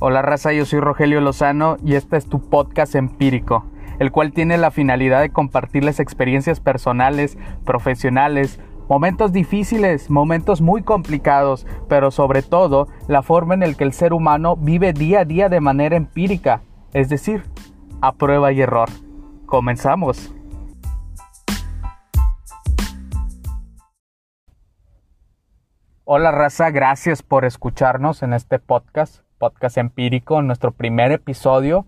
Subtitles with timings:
[0.00, 3.64] Hola raza, yo soy Rogelio Lozano y este es tu podcast empírico,
[3.98, 11.66] el cual tiene la finalidad de compartirles experiencias personales, profesionales, momentos difíciles, momentos muy complicados,
[11.88, 15.48] pero sobre todo la forma en la que el ser humano vive día a día
[15.48, 16.62] de manera empírica,
[16.92, 17.42] es decir,
[18.00, 18.90] a prueba y error.
[19.46, 20.32] Comenzamos.
[26.04, 31.86] Hola raza, gracias por escucharnos en este podcast podcast empírico, en nuestro primer episodio.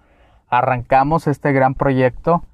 [0.48, 2.44] Arrancamos este gran proyecto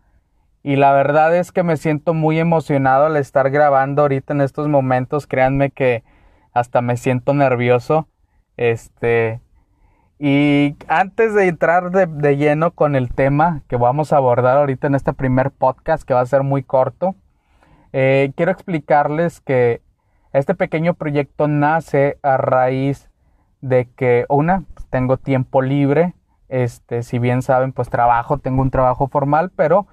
[0.66, 4.66] y la verdad es que me siento muy emocionado al estar grabando ahorita en estos
[4.66, 5.28] momentos.
[5.28, 6.02] Créanme que
[6.52, 8.08] hasta me siento nervioso.
[8.56, 9.40] Este.
[10.18, 14.96] Y antes de entrar de, lleno con el tema que vamos a abordar ahorita en
[14.96, 17.14] este primer podcast, que va a ser muy corto,
[17.92, 19.82] eh, quiero explicarles que
[20.32, 23.08] este pequeño proyecto nace a raíz
[23.60, 26.14] de que, una, tengo tiempo libre,
[26.48, 29.86] este, si bien saben, pues trabajo, tengo un trabajo formal, pero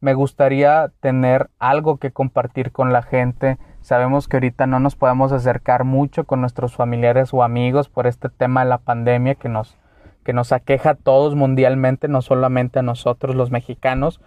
[0.00, 3.58] me gustaría tener algo que compartir con la gente.
[3.80, 8.28] Sabemos que ahorita no nos podemos acercar mucho con nuestros familiares o amigos por este
[8.28, 9.76] tema de la pandemia que nos,
[10.24, 14.20] que nos aqueja a todos mundialmente, no solamente a nosotros los mexicanos.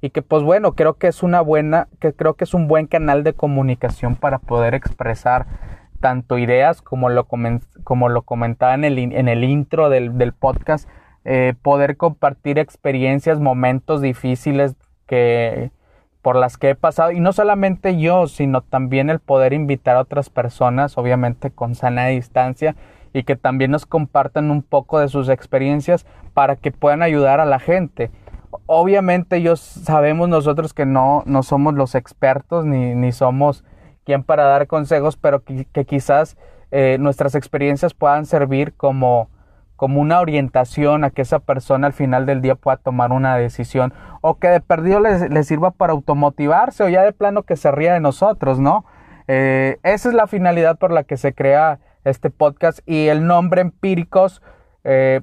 [0.00, 2.86] Y que pues bueno, creo que es una buena, que creo que es un buen
[2.86, 5.46] canal de comunicación para poder expresar
[6.00, 7.26] tanto ideas como lo,
[7.84, 10.88] como lo comentaba en el, en el intro del, podcast,
[11.24, 14.74] eh, poder compartir experiencias, momentos difíciles
[15.06, 15.70] que
[16.22, 20.00] por las que he pasado y no solamente yo, sino también el poder invitar a
[20.00, 22.76] otras personas, obviamente con sana distancia
[23.12, 27.46] y que también nos compartan un poco de sus experiencias para que puedan ayudar a
[27.46, 28.10] la gente.
[28.66, 33.64] Obviamente ellos sabemos nosotros que no, no somos los expertos ni, ni somos
[34.16, 36.36] para dar consejos, pero que, quizás
[36.70, 39.28] eh, nuestras experiencias puedan servir como,
[39.76, 43.92] como una orientación a que esa persona al final del día pueda tomar una decisión
[44.22, 47.92] o que de perdido le, sirva para automotivarse o ya de plano que se ría
[47.92, 48.84] de nosotros, ¿no?
[49.28, 53.60] Eh, esa es la finalidad por la que se crea este podcast y el nombre
[53.60, 54.42] empíricos
[54.84, 55.20] eh,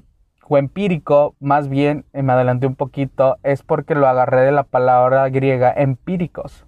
[0.48, 5.28] o empírico, más bien, me adelanté un poquito, es porque lo agarré de la palabra
[5.28, 6.65] griega empíricos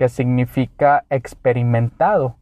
[0.00, 2.36] que significa experimentado.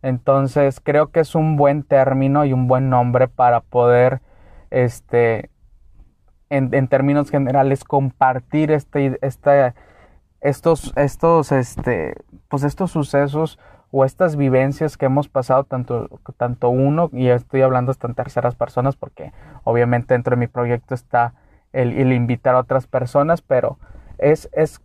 [0.00, 4.22] Entonces creo que es un buen término y un buen nombre para poder,
[4.70, 5.50] este,
[6.48, 9.74] en, términos generales, compartir este, este,
[10.40, 12.14] estos, estos, este,
[12.48, 13.58] pues estos sucesos
[13.90, 16.08] o estas vivencias que hemos pasado tanto,
[16.38, 19.34] tanto uno, y estoy hablando hasta en terceras personas porque
[19.64, 21.34] obviamente dentro de mi proyecto está
[21.74, 23.76] el, el invitar a otras personas, pero
[24.16, 24.80] es, es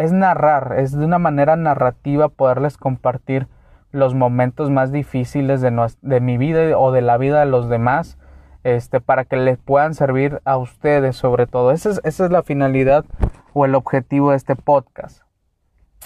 [0.00, 3.48] es narrar, es de una manera narrativa poderles compartir
[3.92, 8.16] los momentos más difíciles de, de mi vida o de la vida de los demás,
[8.64, 11.70] este, para que les puedan servir a ustedes sobre todo.
[11.70, 13.04] Esa es, esa es la finalidad
[13.52, 15.22] o el objetivo de este podcast.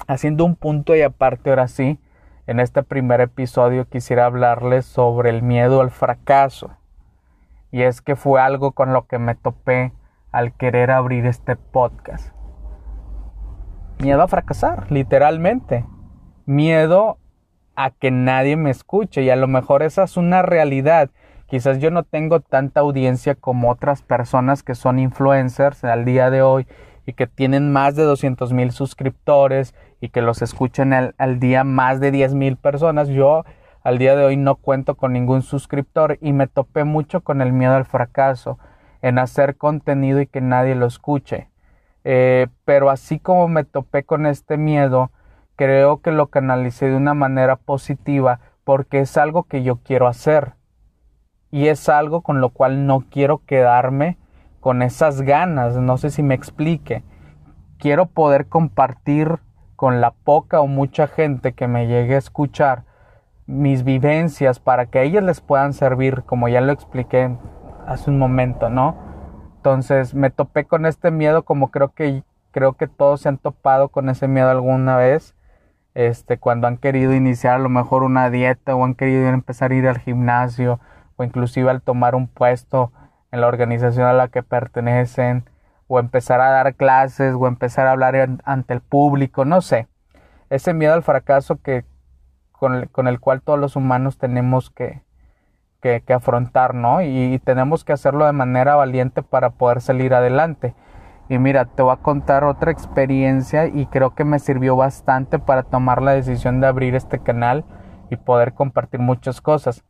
[0.09, 2.01] Haciendo un punto y aparte ahora sí,
[2.49, 6.71] en este primer episodio quisiera hablarles sobre el miedo al fracaso.
[7.71, 9.93] Y es que fue algo con lo que me topé
[10.33, 12.34] al querer abrir este podcast.
[13.99, 15.85] Miedo a fracasar, literalmente.
[16.47, 17.19] Miedo
[17.77, 21.11] a que nadie me escuche y a lo mejor esa es una realidad.
[21.47, 26.43] Quizás yo no tengo tanta audiencia como otras personas que son influencers al día de
[26.43, 26.67] hoy
[27.07, 31.65] y que tienen más de 200 mil suscriptores y que los escuchan al, al día
[31.65, 33.09] más de 10 mil personas.
[33.09, 33.45] Yo
[33.83, 37.53] al día de hoy no cuento con ningún suscriptor y me topé mucho con el
[37.53, 38.59] miedo al fracaso
[39.03, 41.49] en hacer contenido y que nadie lo escuche.
[42.05, 45.11] Eh, pero así como me topé con este miedo,
[45.57, 50.55] creo que lo canalicé de una manera positiva porque es algo que yo quiero hacer.
[51.51, 54.19] Y es algo con lo cual no quiero quedarme
[54.61, 57.03] con esas ganas, no sé si me explique.
[57.79, 59.39] Quiero poder compartir
[59.77, 62.85] con la poca o mucha gente que me llegue a escuchar
[63.47, 67.37] mis vivencias para que a ellas les puedan servir, como ya lo expliqué
[67.87, 68.97] hace un momento, ¿no?
[69.65, 73.89] Entonces me topé con este miedo como creo que creo que todos se han topado
[73.89, 75.35] con ese miedo alguna vez.
[75.95, 79.75] Este, cuando han querido iniciar a lo mejor una dieta o han querido empezar a
[79.75, 80.81] ir al gimnasio
[81.17, 82.93] o inclusive al tomar un puesto
[83.33, 85.49] en la organización a la que pertenecen
[85.89, 89.89] o empezar a dar clases o empezar a hablar ante el público, no sé.
[90.51, 91.87] Ese miedo al fracaso que
[92.53, 95.01] con el cual todos los humanos tenemos que,
[96.07, 97.03] que, afrontar, ¿no?
[97.03, 100.75] Y, tenemos que hacerlo de manera valiente para poder salir adelante.
[101.29, 105.63] Y mira, te voy a contar otra experiencia y creo que me sirvió bastante para
[105.63, 107.65] tomar la decisión de abrir este canal
[108.11, 109.85] y poder compartir muchas cosas.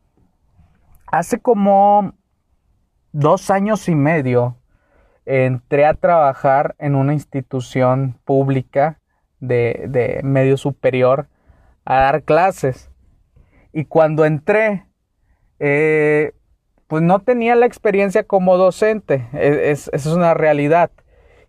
[1.07, 2.13] Hace como
[3.13, 4.57] dos años y medio
[5.27, 9.01] entré a trabajar en una institución pública
[9.39, 11.29] de, de medio superior
[11.85, 12.91] a dar clases.
[13.73, 14.87] Y cuando entré,
[15.67, 16.35] eh,
[16.89, 19.27] pues no tenía la experiencia como docente.
[19.33, 20.91] E, es, es una realidad.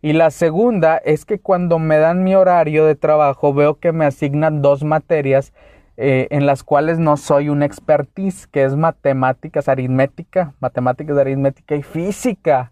[0.02, 4.06] Y la segunda es que cuando me dan mi horario de trabajo veo que me
[4.06, 5.52] asignan dos materias
[5.98, 11.84] eh, en las cuales no soy un expertise, que es matemáticas, aritmética, matemáticas, aritmética y
[11.84, 12.72] física.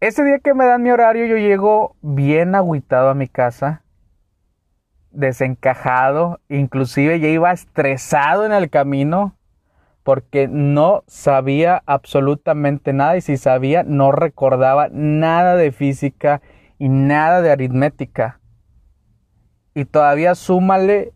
[0.00, 3.82] Ese día que me dan mi horario yo llego bien agüitado a mi casa,
[5.16, 9.36] desencajado, inclusive ya iba estresado en el camino
[10.02, 16.42] porque no sabía absolutamente nada y si sabía no recordaba nada de física
[16.78, 18.40] y nada de aritmética.
[19.74, 21.12] Y todavía súmale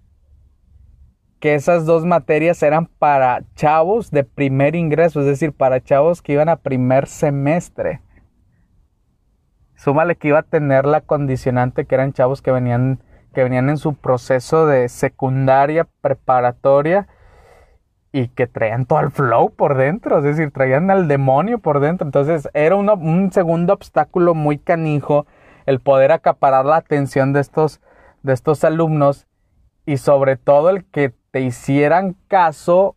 [1.41, 6.35] que esas dos materias eran para chavos de primer ingreso, es decir, para chavos que
[6.35, 8.02] iban a primer semestre.
[9.75, 13.76] Súmale que iba a tener la condicionante que eran chavos que venían, que venían en
[13.76, 17.08] su proceso de secundaria preparatoria
[18.12, 22.06] y que traían todo el flow por dentro, es decir, traían al demonio por dentro.
[22.06, 25.26] Entonces era un segundo obstáculo muy canijo
[25.66, 27.80] el poder acaparar la atención de estos
[28.22, 29.26] de estos alumnos
[29.86, 32.96] y sobre todo el que te hicieran caso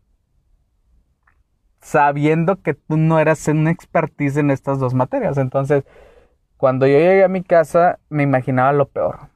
[1.80, 5.38] sabiendo que tú no eras un expertise en estas dos materias.
[5.38, 5.83] Entonces,
[6.57, 9.32] cuando yo llegué a mi casa, me imaginaba lo peor.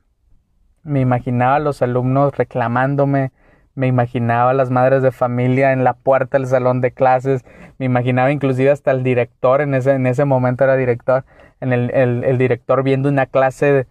[0.88, 3.32] Me imaginaba a los alumnos reclamándome,
[3.76, 7.44] me imaginaba a las madres de familia en la puerta del salón de clases,
[7.78, 11.26] me imaginaba inclusive hasta el director, en ese, en ese momento era director,
[11.60, 13.86] en el, el, director viendo una clase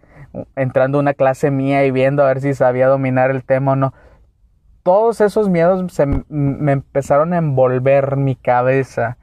[0.55, 3.75] entrando a una clase mía y viendo a ver si sabía dominar el tema o
[3.75, 3.93] no.
[4.81, 9.17] Todos esos miedos se me empezaron a envolver mi cabeza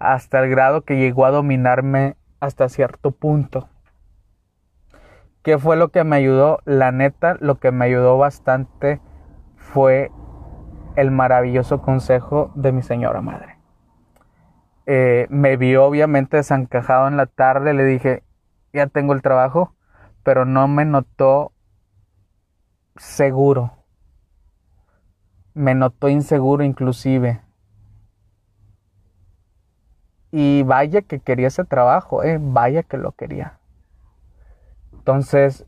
[0.00, 3.68] hasta el grado que llegó a dominarme hasta cierto punto.
[5.42, 6.60] ¿Qué fue lo que me ayudó?
[6.66, 9.00] La neta, lo que me ayudó bastante
[9.56, 10.10] fue
[10.96, 13.56] el maravilloso consejo de mi señora madre.
[14.84, 18.22] Eh, me vio obviamente desencajado en la tarde, le dije,
[18.72, 19.74] ya tengo el trabajo,
[20.24, 21.52] pero no me notó
[22.96, 23.72] seguro.
[25.54, 27.40] Me notó inseguro inclusive.
[30.32, 33.59] Y vaya que quería ese trabajo, eh, vaya que lo quería.
[35.00, 35.64] Entonces,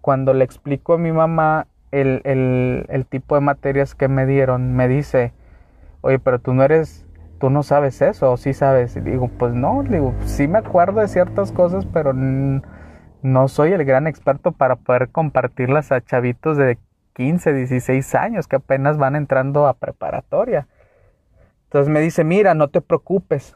[0.00, 4.88] cuando le explico a mi mamá el, el, tipo de materias que me dieron, me
[4.88, 5.32] dice,
[6.00, 7.06] oye, pero tú no eres,
[7.38, 8.96] tú no sabes eso, o sí sabes.
[8.96, 13.84] Y digo, pues no, digo, sí me acuerdo de ciertas cosas, pero no soy el
[13.84, 16.76] gran experto para poder compartirlas a chavitos de
[17.12, 20.66] 15, 16 años que apenas van entrando a preparatoria.
[21.66, 23.54] Entonces me dice, mira, no te preocupes.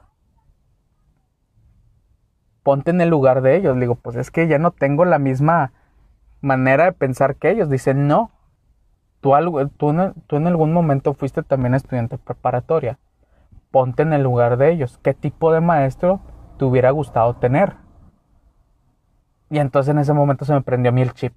[2.66, 3.76] Ponte en el lugar de ellos.
[3.76, 5.70] Le digo, pues es que ya no tengo la misma
[6.40, 7.70] manera de pensar que ellos.
[7.70, 8.32] Dice, no.
[9.20, 9.30] Tú,
[9.78, 12.98] tú en algún momento fuiste también estudiante preparatoria.
[13.70, 14.98] Ponte en el lugar de ellos.
[15.04, 16.18] ¿Qué tipo de maestro
[16.58, 17.76] te hubiera gustado tener?
[19.48, 21.34] Y entonces en ese momento se me prendió a mí el chip.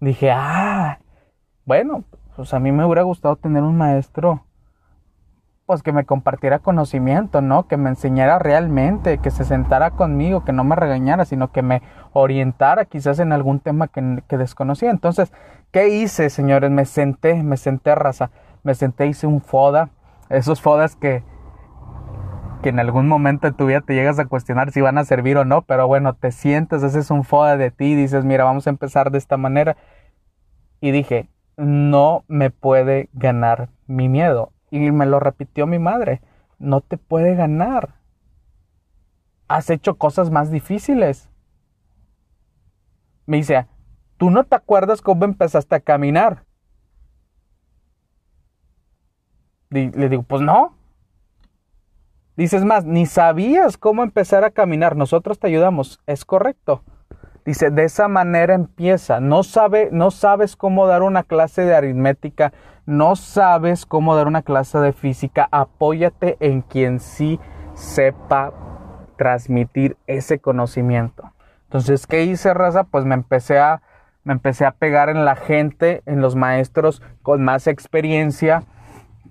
[0.00, 1.00] Dije, ah,
[1.66, 4.46] bueno, pues a mí me hubiera gustado tener un maestro,
[5.72, 7.66] pues que me compartiera conocimiento, ¿no?
[7.66, 11.80] Que me enseñara realmente, que se sentara conmigo, que no me regañara, sino que me
[12.12, 14.90] orientara quizás en algún tema que, que desconocía.
[14.90, 15.32] Entonces,
[15.70, 16.70] ¿qué hice, señores?
[16.70, 18.30] Me senté, me senté raza,
[18.62, 19.88] me senté, hice un foda,
[20.28, 21.22] esos fodas que,
[22.62, 25.38] que en algún momento de tu vida te llegas a cuestionar si van a servir
[25.38, 28.70] o no, pero bueno, te sientes, haces un foda de ti, dices, mira, vamos a
[28.70, 29.78] empezar de esta manera.
[30.82, 34.51] Y dije, no me puede ganar mi miedo.
[34.72, 36.22] Y me lo repitió mi madre,
[36.58, 37.96] no te puede ganar.
[39.46, 41.28] Has hecho cosas más difíciles.
[43.26, 43.66] Me dice,
[44.16, 46.46] ¿tú no te acuerdas cómo empezaste a caminar?
[49.68, 50.74] Le digo, pues no.
[52.34, 56.82] Dices más, ni sabías cómo empezar a caminar, nosotros te ayudamos, es correcto.
[57.44, 59.20] Dice, de esa manera empieza.
[59.20, 62.52] No, sabe, no sabes cómo dar una clase de aritmética,
[62.86, 65.48] no sabes cómo dar una clase de física.
[65.50, 67.40] Apóyate en quien sí
[67.74, 68.52] sepa
[69.16, 71.32] transmitir ese conocimiento.
[71.64, 72.84] Entonces, ¿qué hice, raza?
[72.84, 73.82] Pues me empecé a,
[74.24, 78.64] me empecé a pegar en la gente, en los maestros con más experiencia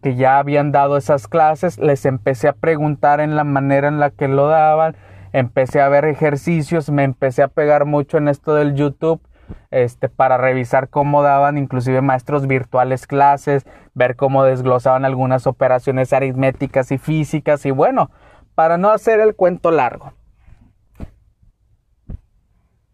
[0.01, 4.09] que ya habían dado esas clases, les empecé a preguntar en la manera en la
[4.09, 4.95] que lo daban,
[5.33, 9.21] empecé a ver ejercicios, me empecé a pegar mucho en esto del YouTube,
[9.69, 16.91] este, para revisar cómo daban inclusive maestros virtuales clases, ver cómo desglosaban algunas operaciones aritméticas
[16.91, 18.11] y físicas y bueno,
[18.55, 20.13] para no hacer el cuento largo.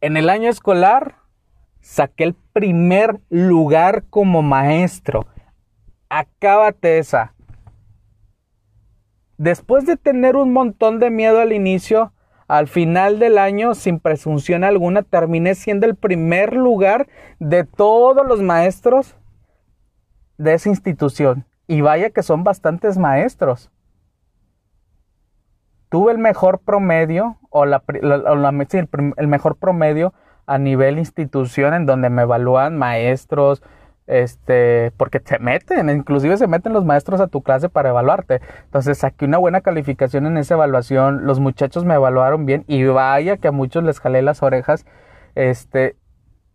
[0.02, 1.16] En el año escolar
[1.82, 5.26] saqué el primer lugar como maestro.
[6.10, 7.34] Acábate esa.
[9.38, 12.14] Después de tener un montón de miedo al inicio,
[12.48, 17.08] al final del año, sin presunción alguna, terminé siendo el primer lugar
[17.40, 19.16] de todos los maestros
[20.38, 21.46] de esa institución.
[21.68, 23.70] Y vaya que son bastantes maestros.
[25.90, 27.84] Tuve el mejor promedio, o, la,
[29.18, 30.14] el mejor promedio
[30.46, 33.62] a nivel institución en donde me evalúan maestros,
[34.08, 38.42] este, porque te meten, inclusive se meten los maestros a tu clase para evaluarte.
[38.66, 43.38] Entonces saqué una buena calificación en esa evaluación, los muchachos me evaluaron bien y vaya
[43.38, 44.86] que a muchos les jalé las orejas.
[45.36, 45.96] Este,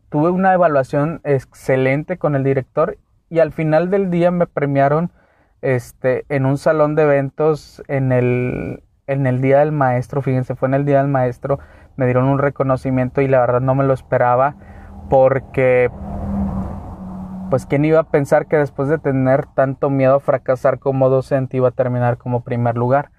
[0.09, 2.99] tuve una evaluación excelente con el director
[3.31, 5.13] y al final del día me premiaron
[5.61, 10.69] este, en un salón de eventos en el, en el Día del Maestro, fíjense, fue
[10.69, 11.61] en el Día del Maestro,
[11.97, 14.57] me dieron un reconocimiento y la verdad no me lo esperaba
[15.09, 15.91] porque
[17.53, 21.59] pues quién iba a pensar que después de tener tanto miedo a fracasar como docente
[21.59, 23.11] iba a terminar como primer lugar.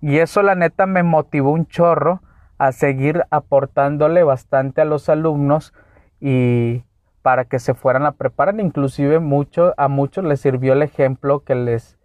[0.00, 2.22] Y eso la neta me motivó un chorro
[2.56, 5.74] a seguir aportándole bastante a los alumnos
[6.20, 6.84] y
[7.20, 11.54] para que se fueran a preparar, inclusive mucho, a muchos les sirvió el ejemplo que
[11.54, 11.98] les,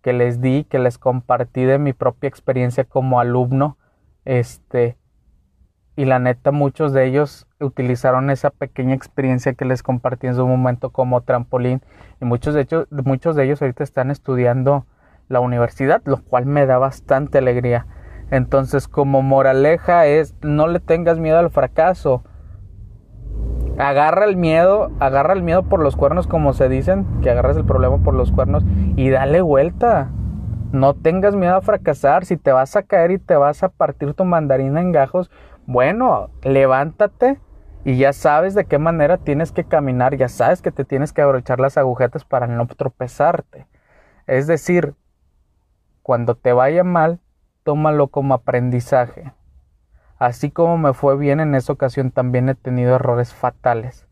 [0.00, 3.76] que les di, que les compartí de mi propia experiencia como alumno,
[4.24, 4.96] este,
[5.96, 10.46] y la neta muchos de ellos utilizaron esa pequeña experiencia que les compartí en su
[10.46, 11.80] momento como trampolín
[12.20, 14.84] y muchos de ellos, muchos de ellos ahorita están estudiando
[15.28, 17.86] la universidad, lo cual me da bastante alegría.
[18.30, 22.24] Entonces, como moraleja es no le tengas miedo al fracaso.
[23.78, 27.64] Agarra el miedo, agarra el miedo por los cuernos como se dicen, que agarras el
[27.64, 28.64] problema por los cuernos
[28.96, 30.10] y dale vuelta.
[30.72, 34.14] No tengas miedo a fracasar, si te vas a caer y te vas a partir
[34.14, 35.30] tu mandarina en gajos,
[35.66, 37.40] bueno, levántate
[37.84, 41.22] y ya sabes de qué manera tienes que caminar, ya sabes que te tienes que
[41.22, 43.66] abrochar las agujetas para no tropezarte.
[44.26, 44.94] Es decir,
[46.02, 47.20] cuando te vaya mal,
[47.62, 49.32] tómalo como aprendizaje.
[50.18, 54.08] Así como me fue bien en esa ocasión, también he tenido errores fatales,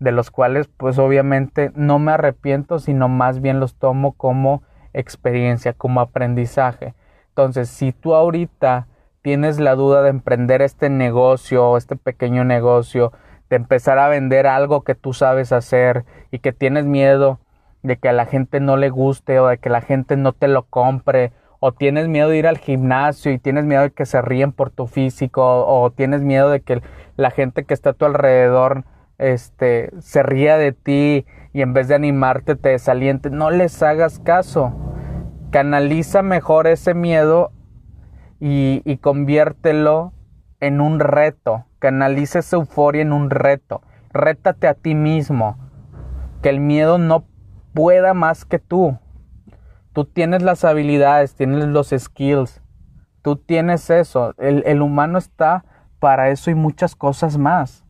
[0.00, 5.72] de los cuales pues obviamente no me arrepiento, sino más bien los tomo como experiencia,
[5.72, 6.94] como aprendizaje.
[7.28, 8.86] Entonces, si tú ahorita
[9.22, 13.12] tienes la duda de emprender este negocio, este pequeño negocio,
[13.48, 17.38] de empezar a vender algo que tú sabes hacer y que tienes miedo
[17.82, 20.48] de que a la gente no le guste o de que la gente no te
[20.48, 24.20] lo compre o tienes miedo de ir al gimnasio y tienes miedo de que se
[24.20, 26.82] ríen por tu físico o tienes miedo de que
[27.16, 28.84] la gente que está a tu alrededor
[29.18, 34.18] este se ría de ti y en vez de animarte te desaliente, no les hagas
[34.18, 34.72] caso.
[35.50, 37.52] Canaliza mejor ese miedo
[38.44, 40.12] y, conviértelo
[40.58, 43.82] en un reto, canalice esa euforia en un reto,
[44.12, 45.56] rétate a ti mismo,
[46.42, 47.24] que el miedo no
[47.72, 48.98] pueda más que tú.
[49.92, 52.60] Tú tienes las habilidades, tienes los skills,
[53.22, 55.64] tú tienes eso, el, el humano está
[56.00, 57.84] para eso y muchas cosas más.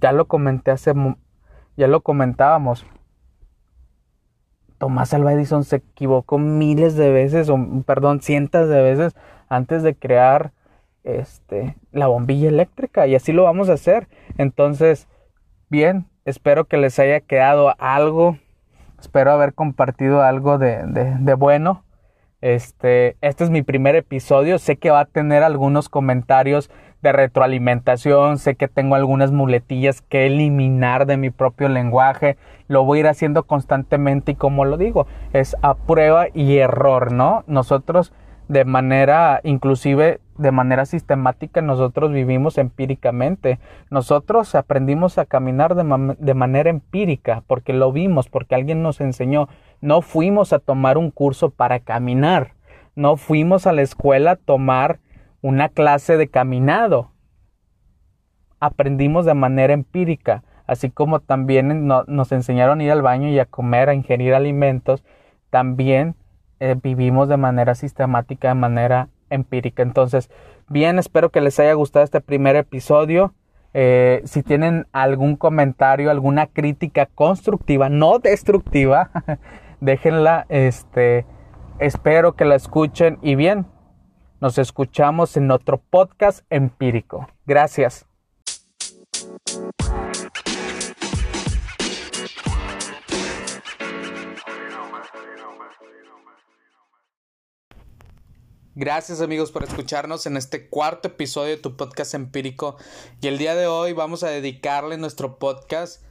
[0.00, 0.94] Ya lo comenté hace,
[1.76, 2.86] ya lo comentábamos.
[4.78, 9.14] Tomás Alva Edison se equivocó miles de veces, o perdón, cientos de veces
[9.48, 10.52] antes de crear
[11.04, 14.08] este, la bombilla eléctrica y así lo vamos a hacer.
[14.36, 15.08] Entonces,
[15.68, 18.38] bien, espero que les haya quedado algo,
[19.00, 21.84] espero haber compartido algo de, de, de bueno.
[22.40, 26.70] Este, este es mi primer episodio, sé que va a tener algunos comentarios
[27.02, 32.36] de retroalimentación, sé que tengo algunas muletillas que eliminar de mi propio lenguaje,
[32.66, 37.12] lo voy a ir haciendo constantemente y como lo digo, es a prueba y error,
[37.12, 37.44] ¿no?
[37.46, 38.12] Nosotros
[38.48, 43.58] de manera, inclusive de manera sistemática, nosotros vivimos empíricamente.
[43.90, 49.48] Nosotros aprendimos a caminar de, de, manera empírica, porque lo vimos, porque alguien nos enseñó.
[49.80, 52.52] No fuimos a tomar un curso para caminar.
[52.94, 54.98] No fuimos a la escuela a tomar
[55.42, 57.12] una clase de caminado.
[58.60, 63.46] Aprendimos de manera empírica, así como también nos enseñaron a ir al baño y a
[63.46, 65.04] comer, a ingerir alimentos,
[65.50, 66.16] también
[66.60, 69.82] eh, vivimos de manera sistemática, de manera empírica.
[69.82, 70.30] Entonces,
[70.68, 73.32] bien, espero que les haya gustado este primer episodio.
[73.74, 79.10] Eh, si tienen algún comentario, alguna crítica constructiva, no destructiva,
[79.80, 80.46] déjenla.
[80.48, 81.26] Este,
[81.78, 83.66] espero que la escuchen y bien,
[84.40, 87.28] nos escuchamos en otro podcast empírico.
[87.44, 88.06] Gracias.
[98.76, 102.76] Gracias amigos por escucharnos en este cuarto episodio de tu podcast empírico
[103.20, 106.04] y el día de hoy vamos a dedicarle nuestro podcast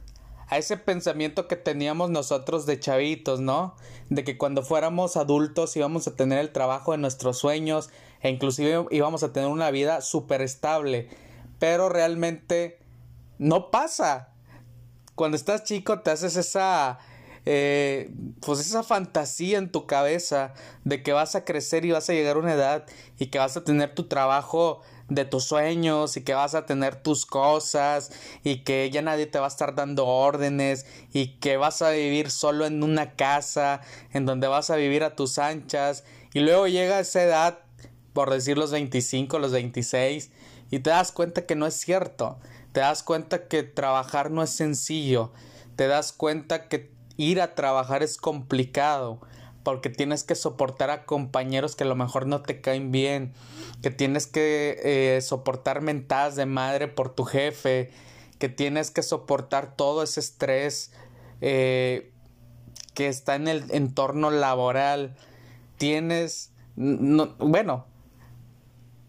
[0.48, 3.74] a ese pensamiento que teníamos nosotros de chavitos, ¿no?
[4.10, 7.88] De que cuando fuéramos adultos íbamos a tener el trabajo de nuestros sueños,
[8.20, 11.08] e inclusive íbamos a tener una vida súper estable,
[11.58, 12.78] pero realmente
[13.38, 14.30] no pasa.
[15.14, 16.98] Cuando estás chico te haces esa
[17.50, 18.10] eh,
[18.44, 20.52] pues esa fantasía en tu cabeza
[20.84, 22.84] de que vas a crecer y vas a llegar a una edad
[23.18, 26.96] y que vas a tener tu trabajo de tus sueños y que vas a tener
[26.96, 28.10] tus cosas
[28.44, 30.84] y que ya nadie te va a estar dando órdenes
[31.14, 33.80] y que vas a vivir solo en una casa
[34.12, 37.58] en donde vas a vivir a tus anchas y luego llega esa edad
[38.18, 40.32] por decir los 25, los 26
[40.72, 42.40] y te das cuenta que no es cierto,
[42.72, 45.30] te das cuenta que trabajar no es sencillo,
[45.76, 49.20] te das cuenta que ir a trabajar es complicado
[49.62, 53.34] porque tienes que soportar a compañeros que a lo mejor no te caen bien,
[53.82, 57.92] que tienes que eh, soportar mentadas de madre por tu jefe,
[58.40, 60.90] que tienes que soportar todo ese estrés
[61.40, 62.10] eh,
[62.94, 65.14] que está en el entorno laboral.
[65.76, 67.86] Tienes, bueno,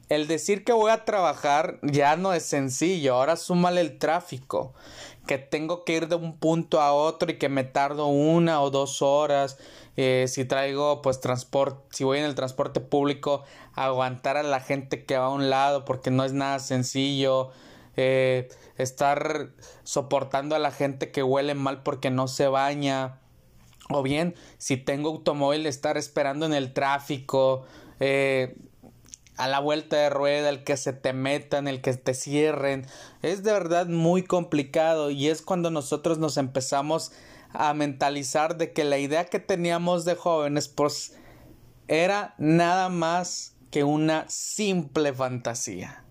[0.10, 4.74] el decir que voy a trabajar ya no es sencillo, ahora súmale el tráfico,
[5.28, 8.72] que tengo que ir de un punto a otro y que me tardo una o
[8.72, 9.58] dos horas.
[9.98, 13.44] Eh, si traigo pues transporte, si voy en el transporte público,
[13.76, 17.52] aguantar a la gente que va a un lado porque no es nada sencillo.
[17.96, 19.50] Eh, estar
[19.84, 23.20] soportando a la gente que huele mal porque no se baña.
[23.90, 27.66] O bien, si tengo automóvil, estar esperando en el tráfico.
[28.00, 28.56] Eh,
[29.40, 32.86] a la vuelta de rueda, el que se te metan, el que te cierren.
[33.22, 37.14] Es de verdad muy complicado y es cuando nosotros nos empezamos
[37.54, 41.16] a mentalizar de que la idea que teníamos de jóvenes pues
[41.88, 46.04] era nada más que una simple fantasía.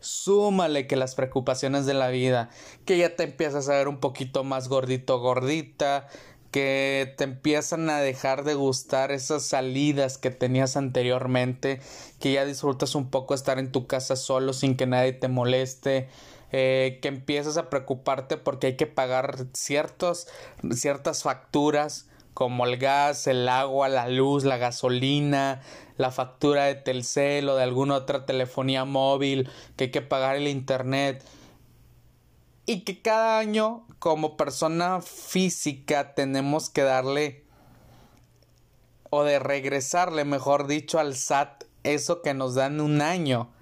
[0.00, 2.48] Súmale que las preocupaciones de la vida,
[2.86, 6.08] que ya te empiezas a ver un poquito más gordito, gordita,
[6.52, 11.80] que te empiezan a dejar de gustar esas salidas que tenías anteriormente,
[12.20, 16.08] que ya disfrutas un poco estar en tu casa solo sin que nadie te moleste,
[16.52, 20.28] eh, que empiezas a preocuparte porque hay que pagar ciertos,
[20.72, 25.62] ciertas facturas como el gas, el agua, la luz, la gasolina,
[25.96, 30.48] la factura de Telcel o de alguna otra telefonía móvil, que hay que pagar el
[30.48, 31.24] internet.
[32.64, 37.44] Y que cada año como persona física tenemos que darle
[39.10, 43.52] o de regresarle, mejor dicho, al SAT eso que nos dan un año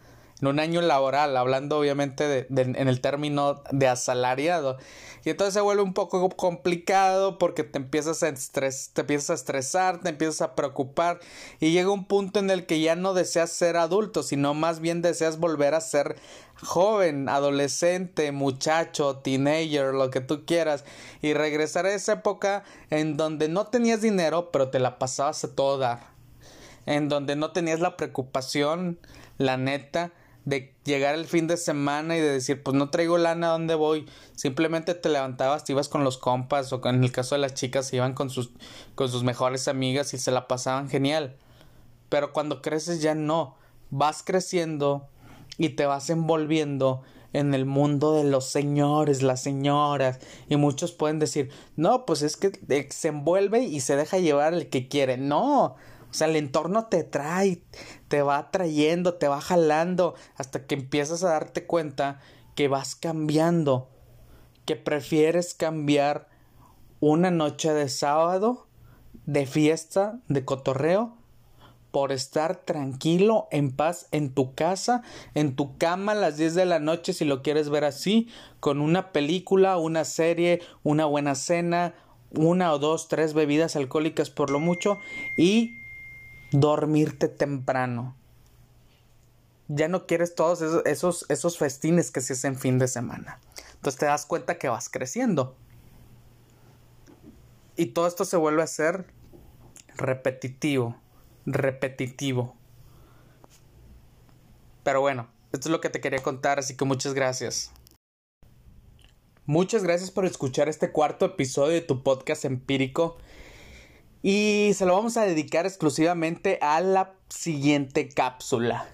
[0.41, 4.79] en un año laboral, hablando obviamente de, en el término de asalariado.
[5.25, 9.35] Y entonces se vuelve un poco complicado porque te empiezas a estres te empiezas a
[9.35, 11.21] estresar, te empiezas a preocupar
[11.59, 15.03] y llega un punto en el que ya no deseas ser adulto, sino más bien
[15.03, 16.17] deseas volver a ser
[16.63, 20.85] joven, adolescente, muchacho, teenager, lo que tú quieras
[21.21, 25.55] y regresar a esa época en donde no tenías dinero, pero te la pasabas a
[25.55, 26.11] todo dar.
[26.87, 28.99] En donde no tenías la preocupación,
[29.37, 30.13] la neta,
[30.51, 33.75] de llegar el fin de semana y de decir, pues no traigo lana, ¿a dónde
[33.75, 34.07] voy?
[34.37, 37.87] Simplemente te levantabas, te ibas con los compas o en el caso de las chicas
[37.87, 38.51] se iban con sus,
[38.95, 41.37] con sus mejores amigas y se la pasaban genial.
[42.11, 43.57] Pero cuando creces ya no,
[43.91, 45.09] vas creciendo
[45.57, 51.19] y te vas envolviendo en el mundo de los señores, las señoras, y muchos pueden
[51.19, 55.17] decir, no, pues es que se envuelve y se deja llevar el que quiere.
[55.17, 55.77] No,
[56.11, 57.63] o sea, el entorno te trae,
[58.11, 62.19] te va trayendo, te va jalando, hasta que empiezas a darte cuenta
[62.57, 63.89] que vas cambiando,
[64.67, 66.29] que prefieres cambiar
[66.99, 68.67] una noche de sábado,
[69.27, 71.17] de fiesta, de cotorreo,
[71.93, 75.03] por estar tranquilo, en paz, en tu casa,
[75.35, 78.27] en tu cama a las 10 de la noche, si lo quieres ver así,
[78.59, 81.95] con una película, una serie, una buena cena,
[82.33, 84.99] una o dos, tres bebidas alcohólicas por lo mucho
[85.37, 85.80] y
[86.51, 88.17] dormirte temprano.
[89.69, 93.39] Ya no quieres todos esos, esos, festines que se hacen fin de semana.
[93.75, 95.57] Entonces te das cuenta que vas creciendo.
[97.77, 99.07] Y todo esto se vuelve a ser
[99.97, 100.97] repetitivo,
[101.47, 102.57] repetitivo.
[104.83, 107.73] Pero bueno, esto es lo que te quería contar, así que muchas gracias.
[109.47, 113.19] Muchas gracias por escuchar este cuarto episodio de tu podcast empírico.
[114.23, 118.87] Y se lo vamos a dedicar exclusivamente a la siguiente cápsula.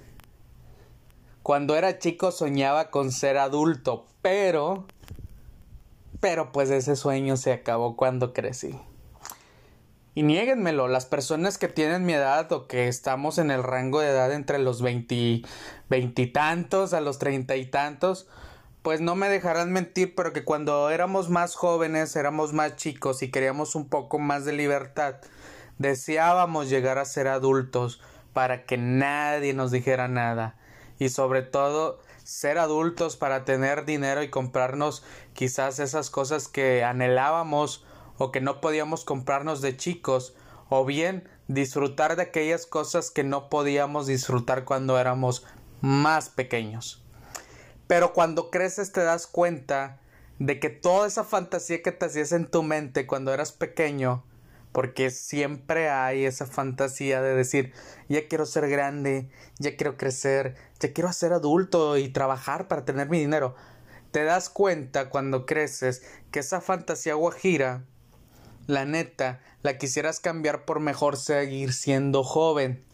[1.42, 4.86] Cuando era chico soñaba con ser adulto, pero...
[6.20, 8.78] Pero pues ese sueño se acabó cuando crecí.
[10.14, 14.08] Y niéguenmelo, las personas que tienen mi edad o que estamos en el rango de
[14.08, 14.80] edad entre los
[15.88, 18.26] veintitantos a los treinta y tantos,
[18.86, 23.32] pues no me dejarán mentir, pero que cuando éramos más jóvenes, éramos más chicos y
[23.32, 25.16] queríamos un poco más de libertad,
[25.76, 28.00] deseábamos llegar a ser adultos
[28.32, 30.56] para que nadie nos dijera nada.
[31.00, 37.84] Y sobre todo ser adultos para tener dinero y comprarnos quizás esas cosas que anhelábamos
[38.18, 40.36] o que no podíamos comprarnos de chicos,
[40.68, 45.44] o bien disfrutar de aquellas cosas que no podíamos disfrutar cuando éramos
[45.80, 47.02] más pequeños.
[47.86, 50.00] Pero cuando creces te das cuenta
[50.38, 54.24] de que toda esa fantasía que te hacías en tu mente cuando eras pequeño,
[54.72, 57.72] porque siempre hay esa fantasía de decir,
[58.08, 63.08] ya quiero ser grande, ya quiero crecer, ya quiero ser adulto y trabajar para tener
[63.08, 63.54] mi dinero.
[64.10, 67.84] Te das cuenta cuando creces que esa fantasía guajira
[68.66, 72.84] la neta, la quisieras cambiar por mejor seguir siendo joven.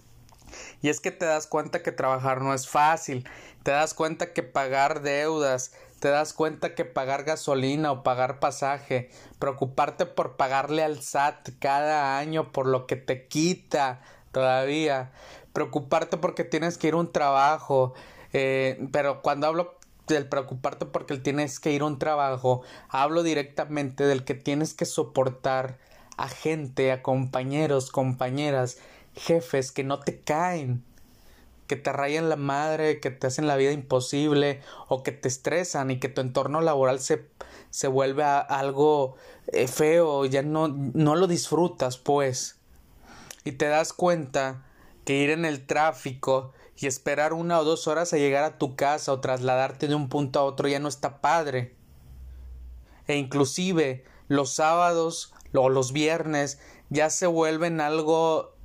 [0.82, 3.26] Y es que te das cuenta que trabajar no es fácil,
[3.62, 9.10] te das cuenta que pagar deudas, te das cuenta que pagar gasolina o pagar pasaje,
[9.38, 14.00] preocuparte por pagarle al SAT cada año por lo que te quita
[14.32, 15.12] todavía,
[15.52, 17.94] preocuparte porque tienes que ir a un trabajo,
[18.32, 19.76] eh, pero cuando hablo
[20.08, 24.86] del preocuparte porque tienes que ir a un trabajo, hablo directamente del que tienes que
[24.86, 25.78] soportar
[26.16, 28.78] a gente, a compañeros, compañeras,
[29.14, 30.82] jefes que no te caen,
[31.66, 35.90] que te rayan la madre, que te hacen la vida imposible o que te estresan
[35.90, 37.28] y que tu entorno laboral se,
[37.70, 39.16] se vuelve algo
[39.48, 42.60] eh, feo, ya no, no lo disfrutas pues.
[43.44, 44.66] Y te das cuenta
[45.04, 48.76] que ir en el tráfico y esperar una o dos horas a llegar a tu
[48.76, 51.76] casa o trasladarte de un punto a otro ya no está padre.
[53.06, 58.56] E inclusive los sábados o los viernes ya se vuelven algo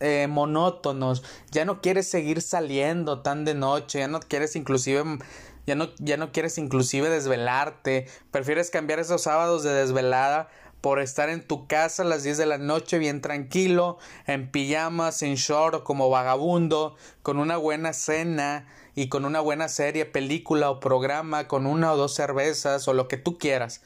[0.00, 5.18] eh, monótonos, ya no quieres seguir saliendo tan de noche, ya no quieres inclusive
[5.66, 10.48] ya no, ya no quieres inclusive desvelarte, prefieres cambiar esos sábados de desvelada
[10.80, 15.22] por estar en tu casa a las 10 de la noche bien tranquilo, en pijamas,
[15.22, 20.78] en short como vagabundo, con una buena cena y con una buena serie, película o
[20.78, 23.82] programa, con una o dos cervezas o lo que tú quieras.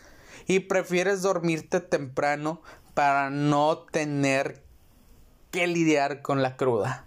[0.46, 2.61] Y prefieres dormirte temprano
[2.92, 4.62] para no tener
[5.50, 7.06] que lidiar con la cruda.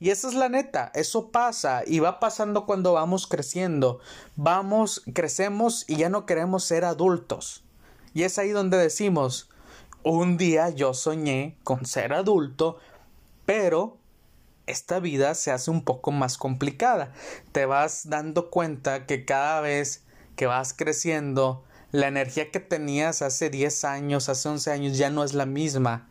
[0.00, 4.00] Y esa es la neta, eso pasa y va pasando cuando vamos creciendo.
[4.36, 7.64] Vamos, crecemos y ya no queremos ser adultos.
[8.12, 9.50] Y es ahí donde decimos,
[10.02, 12.78] un día yo soñé con ser adulto,
[13.46, 13.96] pero
[14.66, 17.12] esta vida se hace un poco más complicada.
[17.52, 20.04] Te vas dando cuenta que cada vez
[20.36, 25.22] que vas creciendo, la energía que tenías hace 10 años, hace 11 años ya no
[25.24, 26.08] es la misma.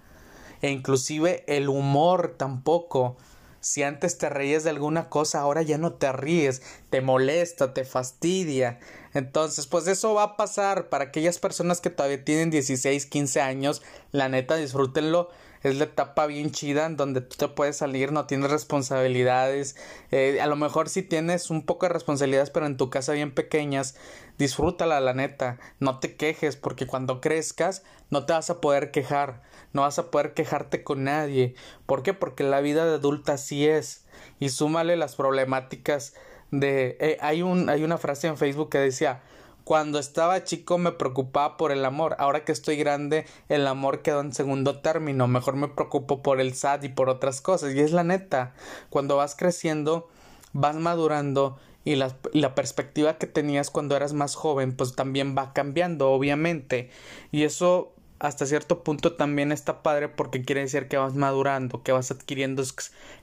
[0.64, 3.18] E inclusive el humor tampoco.
[3.60, 7.84] Si antes te reías de alguna cosa, ahora ya no te ríes, te molesta, te
[7.84, 8.80] fastidia.
[9.14, 13.82] Entonces, pues eso va a pasar para aquellas personas que todavía tienen 16, 15 años.
[14.12, 15.30] La neta, disfrútenlo
[15.64, 19.78] es la etapa bien chida en donde tú te puedes salir, no tienes responsabilidades,
[20.12, 23.34] eh, a lo mejor si tienes un poco de responsabilidades, pero en tu casa bien
[23.34, 23.96] pequeñas,
[24.38, 29.42] disfrútala la neta, no te quejes, porque cuando crezcas no te vas a poder quejar,
[29.74, 31.56] no vas a poder quejarte con nadie.
[31.86, 32.14] ¿Por qué?
[32.14, 34.06] Porque la vida de adulta así es.
[34.40, 36.14] Y súmale las problemáticas
[36.52, 36.98] de...
[37.00, 39.22] Eh, hay, un, hay una frase en Facebook que decía,
[39.64, 42.16] cuando estaba chico me preocupaba por el amor.
[42.20, 45.28] Ahora que estoy grande, el amor quedó en segundo término.
[45.28, 47.74] Mejor me preocupo por el SAT y por otras cosas.
[47.74, 48.54] Y es la neta.
[48.90, 50.10] Cuando vas creciendo,
[50.54, 55.52] vas madurando y la, la, perspectiva que tenías cuando eras más joven, pues también va
[55.52, 56.90] cambiando, obviamente.
[57.32, 61.92] Y eso hasta cierto punto también está padre porque quiere decir que vas madurando, que
[61.92, 62.64] vas adquiriendo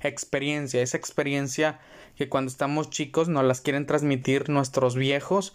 [0.02, 0.82] experiencia.
[0.82, 1.80] Esa experiencia
[2.16, 5.54] que cuando estamos chicos nos las quieren transmitir nuestros viejos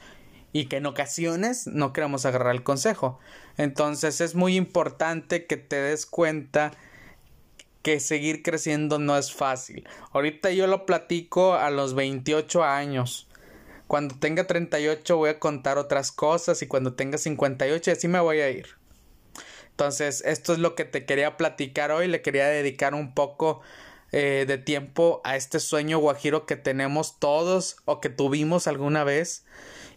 [0.51, 3.19] y que en ocasiones no queremos agarrar el consejo.
[3.55, 6.71] Entonces es muy importante que te des cuenta
[7.83, 9.87] que seguir creciendo no es fácil.
[10.11, 13.27] Ahorita yo lo platico a los 28 años.
[13.85, 18.39] Cuando tenga 38 voy a contar otras cosas y cuando tenga 58 así me voy
[18.39, 18.83] a ir.
[19.75, 22.07] Entonces esto es lo que te quería platicar hoy.
[22.07, 23.59] Le quería dedicar un poco
[24.13, 29.43] eh, de tiempo a este sueño guajiro que tenemos todos o que tuvimos alguna vez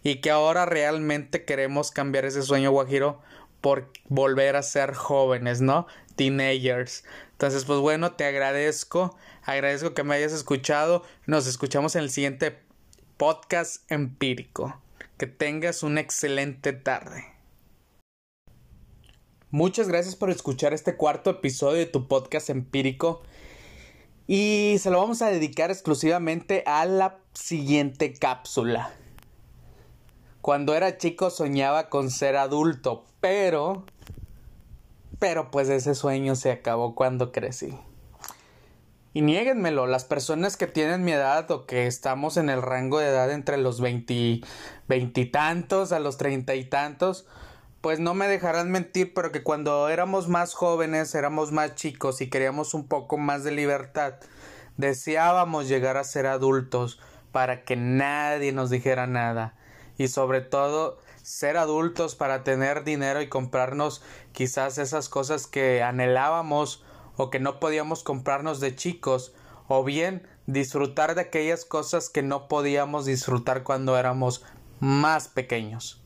[0.03, 3.21] y que ahora realmente queremos cambiar ese sueño guajiro
[3.61, 5.87] por volver a ser jóvenes, ¿no?
[6.17, 7.05] Teenagers.
[7.31, 11.05] Entonces, pues bueno, te agradezco, agradezco que me hayas escuchado.
[11.25, 12.59] Nos escuchamos en el siguiente
[13.15, 14.77] podcast empírico.
[15.17, 17.38] Que tengas una excelente tarde.
[19.51, 23.23] Muchas gracias por escuchar este cuarto episodio de tu podcast empírico.
[24.27, 28.91] Y se lo vamos a dedicar exclusivamente a la siguiente cápsula.
[30.41, 33.85] Cuando era chico soñaba con ser adulto, pero...
[35.17, 37.75] Pero pues ese sueño se acabó cuando crecí.
[39.15, 43.07] Y niéguenmelo, las personas que tienen mi edad o que estamos en el rango de
[43.07, 47.25] edad entre los veintitantos a los treinta y tantos,
[47.81, 52.29] pues no me dejarán mentir, pero que cuando éramos más jóvenes, éramos más chicos y
[52.29, 54.15] queríamos un poco más de libertad,
[54.77, 56.99] deseábamos llegar a ser adultos
[57.31, 59.55] para que nadie nos dijera nada
[59.97, 64.01] y sobre todo ser adultos para tener dinero y comprarnos
[64.33, 66.83] quizás esas cosas que anhelábamos
[67.17, 69.33] o que no podíamos comprarnos de chicos
[69.67, 74.43] o bien disfrutar de aquellas cosas que no podíamos disfrutar cuando éramos
[74.79, 76.01] más pequeños.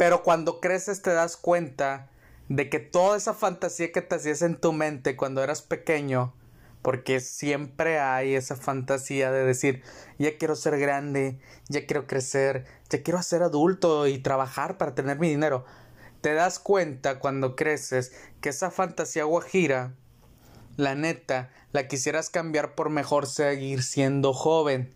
[0.00, 2.08] Pero cuando creces te das cuenta
[2.48, 6.32] de que toda esa fantasía que te hacías en tu mente cuando eras pequeño,
[6.80, 9.82] porque siempre hay esa fantasía de decir,
[10.18, 15.18] ya quiero ser grande, ya quiero crecer, ya quiero ser adulto y trabajar para tener
[15.18, 15.66] mi dinero.
[16.22, 19.92] Te das cuenta cuando creces que esa fantasía guajira,
[20.78, 24.94] la neta, la quisieras cambiar por mejor seguir siendo joven.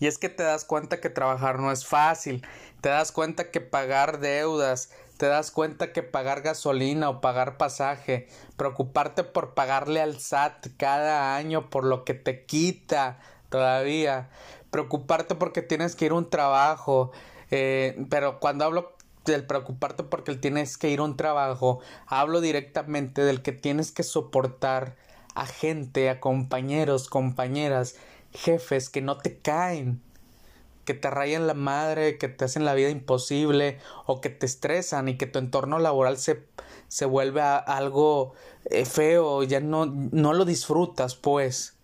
[0.00, 2.44] Y es que te das cuenta que trabajar no es fácil,
[2.80, 8.28] te das cuenta que pagar deudas, te das cuenta que pagar gasolina o pagar pasaje,
[8.56, 14.28] preocuparte por pagarle al SAT cada año por lo que te quita todavía,
[14.70, 17.12] preocuparte porque tienes que ir a un trabajo,
[17.50, 23.22] eh, pero cuando hablo del preocuparte porque tienes que ir a un trabajo, hablo directamente
[23.22, 24.96] del que tienes que soportar
[25.34, 27.96] a gente, a compañeros, compañeras
[28.34, 30.02] jefes que no te caen,
[30.84, 35.08] que te rayan la madre, que te hacen la vida imposible o que te estresan
[35.08, 36.44] y que tu entorno laboral se,
[36.88, 38.34] se vuelve algo
[38.66, 41.76] eh, feo, ya no, no lo disfrutas pues.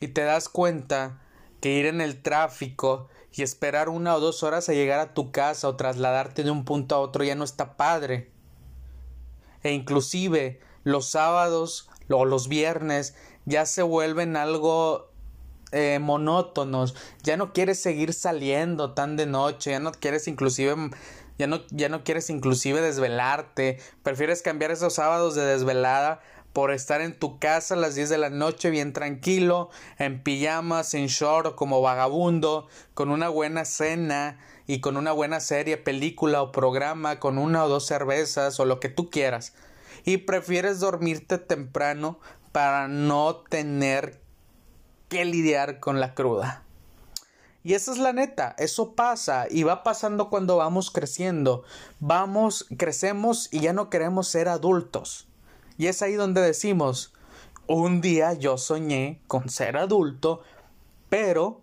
[0.00, 1.20] Y te das cuenta
[1.60, 5.32] que ir en el tráfico y esperar una o dos horas a llegar a tu
[5.32, 8.30] casa o trasladarte de un punto a otro ya no está padre.
[9.62, 13.14] E inclusive los sábados o los viernes
[13.46, 15.11] ya se vuelven algo
[15.72, 20.90] eh, monótonos, ya no quieres seguir saliendo tan de noche, ya no quieres inclusive
[21.38, 26.20] ya no, ya no quieres inclusive desvelarte, prefieres cambiar esos sábados de desvelada
[26.52, 30.94] por estar en tu casa a las 10 de la noche bien tranquilo, en pijamas,
[30.94, 36.52] en short como vagabundo, con una buena cena y con una buena serie, película o
[36.52, 39.54] programa, con una o dos cervezas o lo que tú quieras.
[40.04, 42.18] Y prefieres dormirte temprano
[42.52, 44.21] para no tener
[45.12, 46.62] que lidiar con la cruda.
[47.62, 51.64] Y esa es la neta, eso pasa y va pasando cuando vamos creciendo.
[52.00, 55.28] Vamos, crecemos y ya no queremos ser adultos.
[55.76, 57.12] Y es ahí donde decimos,
[57.66, 60.40] un día yo soñé con ser adulto,
[61.10, 61.60] pero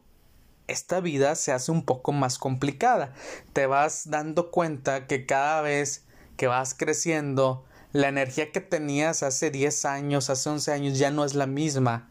[0.68, 3.16] esta vida se hace un poco más complicada.
[3.54, 6.06] Te vas dando cuenta que cada vez
[6.38, 11.26] que vas creciendo, la energía que tenías hace 10 años, hace 11 años ya no
[11.26, 12.10] es la misma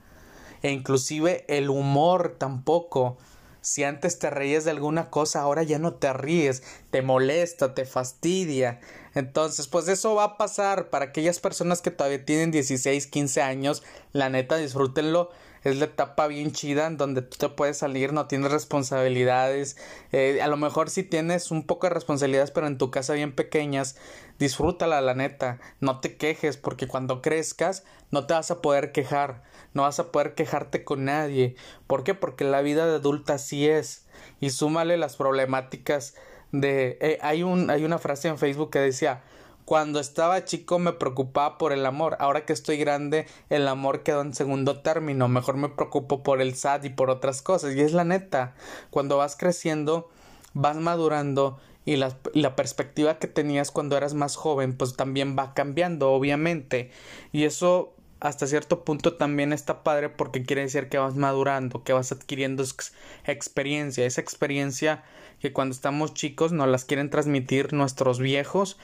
[0.62, 3.18] e inclusive el humor tampoco.
[3.60, 7.84] Si antes te reías de alguna cosa, ahora ya no te ríes, te molesta, te
[7.84, 8.80] fastidia.
[9.14, 13.82] Entonces, pues eso va a pasar para aquellas personas que todavía tienen 16, 15 años.
[14.12, 15.30] La neta, disfrútenlo
[15.68, 19.76] es la etapa bien chida en donde tú te puedes salir, no tienes responsabilidades.
[20.12, 23.34] Eh, a lo mejor si tienes un poco de responsabilidades, pero en tu casa bien
[23.34, 23.96] pequeñas,
[24.38, 25.58] disfrútala, la neta.
[25.80, 29.42] No te quejes, porque cuando crezcas no te vas a poder quejar,
[29.74, 31.56] no vas a poder quejarte con nadie.
[31.86, 32.14] ¿Por qué?
[32.14, 34.06] Porque la vida de adulta así es.
[34.40, 36.14] Y súmale las problemáticas
[36.52, 36.98] de.
[37.00, 39.22] Eh, hay, un, hay una frase en Facebook que decía
[39.68, 42.16] cuando estaba chico me preocupaba por el amor.
[42.20, 45.28] Ahora que estoy grande, el amor quedó en segundo término.
[45.28, 47.74] Mejor me preocupo por el SAT y por otras cosas.
[47.74, 48.54] Y es la neta.
[48.88, 50.08] Cuando vas creciendo,
[50.54, 56.12] vas madurando y la, perspectiva que tenías cuando eras más joven, pues también va cambiando,
[56.12, 56.90] obviamente.
[57.32, 61.92] Y eso hasta cierto punto también está padre porque quiere decir que vas madurando, que
[61.92, 62.64] vas adquiriendo
[63.26, 65.04] experiencia, esa experiencia
[65.40, 68.78] que cuando estamos chicos nos las quieren transmitir nuestros viejos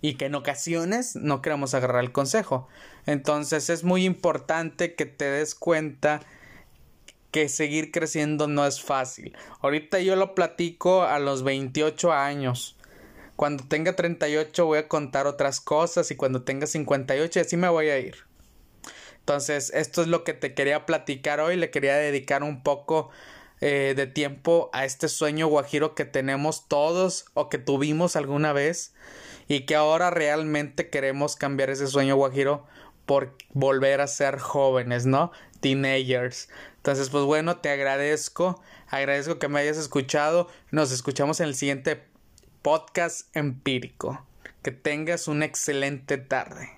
[0.00, 2.68] y que en ocasiones no queremos agarrar el consejo.
[3.06, 6.20] Entonces es muy importante que te des cuenta
[7.30, 9.36] que seguir creciendo no es fácil.
[9.60, 12.76] Ahorita yo lo platico a los 28 años.
[13.36, 17.88] Cuando tenga 38 voy a contar otras cosas y cuando tenga 58 así me voy
[17.88, 18.16] a ir.
[19.20, 21.56] Entonces esto es lo que te quería platicar hoy.
[21.56, 23.10] Le quería dedicar un poco
[23.60, 28.94] eh, de tiempo a este sueño guajiro que tenemos todos o que tuvimos alguna vez
[29.48, 32.66] y que ahora realmente queremos cambiar ese sueño guajiro
[33.06, 35.32] por volver a ser jóvenes, ¿no?
[35.60, 36.50] Teenagers.
[36.76, 40.48] Entonces, pues bueno, te agradezco, agradezco que me hayas escuchado.
[40.70, 42.04] Nos escuchamos en el siguiente
[42.62, 44.24] podcast empírico.
[44.62, 46.77] Que tengas una excelente tarde.